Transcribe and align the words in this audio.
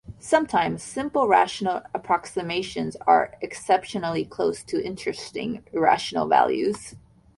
Sometimes 0.17 0.81
simple 0.81 1.27
rational 1.27 1.83
approximations 1.93 2.95
are 3.05 3.35
exceptionally 3.39 4.25
close 4.25 4.63
to 4.63 4.83
interesting 4.83 5.63
irrational 5.73 6.27
values. 6.27 6.95